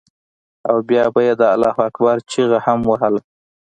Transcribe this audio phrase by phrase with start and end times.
[0.69, 3.21] او بيا به یې د الله اکبر چیغه هم وهله.